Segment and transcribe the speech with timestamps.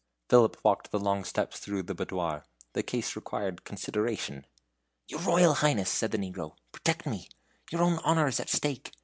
[0.29, 2.43] Philip walked with long steps through the boudoir.
[2.73, 4.47] The case required consideration.
[5.07, 7.29] "Your Royal Highness," said the negro, "protect me.
[7.71, 8.93] Your own honor is at stake.